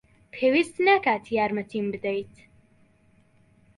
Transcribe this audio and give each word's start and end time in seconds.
پێویست 0.33 0.75
ناکات 0.87 1.23
یارمەتیم 1.37 1.85
بدەیت. 1.93 2.33